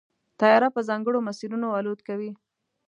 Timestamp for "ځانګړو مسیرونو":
0.89-1.67